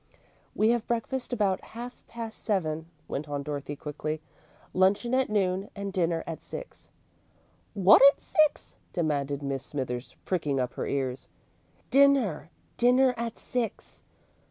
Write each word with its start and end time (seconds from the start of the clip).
"We 0.55 0.69
have 0.69 0.87
breakfast 0.87 1.31
about 1.31 1.61
half 1.77 2.07
past 2.07 2.43
seven," 2.43 2.87
went 3.07 3.29
on 3.29 3.43
Dorothy, 3.43 3.75
quickly; 3.75 4.19
"luncheon 4.73 5.13
at 5.13 5.29
noon 5.29 5.69
and 5.75 5.93
dinner 5.93 6.23
at 6.25 6.41
six." 6.41 6.89
"Wot 7.75 8.01
at 8.11 8.19
six?" 8.19 8.77
demanded 8.93 9.41
Mrs. 9.41 9.61
Smithers, 9.61 10.15
pricking 10.25 10.59
up 10.59 10.73
her 10.73 10.87
ears. 10.87 11.29
"Dinner! 11.91 12.49
Dinner 12.79 13.13
at 13.15 13.37
six." 13.37 14.01